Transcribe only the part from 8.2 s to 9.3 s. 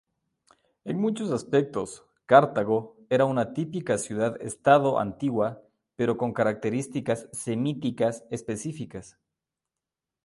específicas.